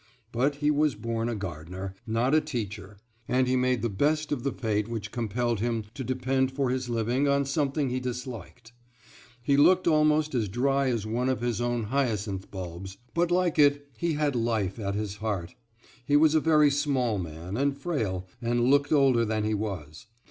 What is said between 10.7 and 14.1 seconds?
as one of his own hyacinth bulbs; but like it